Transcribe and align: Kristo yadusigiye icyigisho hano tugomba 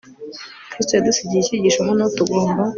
Kristo 0.71 0.91
yadusigiye 0.93 1.41
icyigisho 1.41 1.81
hano 1.87 2.03
tugomba 2.15 2.61